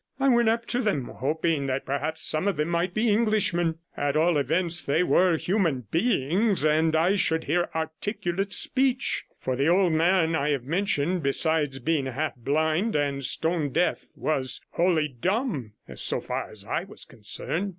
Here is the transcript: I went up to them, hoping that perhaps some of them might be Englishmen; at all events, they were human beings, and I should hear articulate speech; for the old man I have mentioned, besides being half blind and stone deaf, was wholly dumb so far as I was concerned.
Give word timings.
I 0.19 0.29
went 0.29 0.49
up 0.49 0.65
to 0.69 0.81
them, 0.81 1.05
hoping 1.09 1.67
that 1.67 1.85
perhaps 1.85 2.23
some 2.25 2.47
of 2.47 2.55
them 2.57 2.69
might 2.69 2.95
be 2.95 3.13
Englishmen; 3.13 3.75
at 3.95 4.17
all 4.17 4.39
events, 4.39 4.81
they 4.81 5.03
were 5.03 5.37
human 5.37 5.81
beings, 5.91 6.65
and 6.65 6.95
I 6.95 7.15
should 7.15 7.43
hear 7.43 7.69
articulate 7.75 8.51
speech; 8.51 9.25
for 9.37 9.55
the 9.55 9.67
old 9.67 9.93
man 9.93 10.35
I 10.35 10.49
have 10.49 10.63
mentioned, 10.63 11.21
besides 11.21 11.77
being 11.77 12.07
half 12.07 12.35
blind 12.35 12.95
and 12.95 13.23
stone 13.23 13.69
deaf, 13.69 14.07
was 14.15 14.59
wholly 14.71 15.07
dumb 15.07 15.73
so 15.93 16.19
far 16.19 16.49
as 16.49 16.65
I 16.65 16.83
was 16.83 17.05
concerned. 17.05 17.69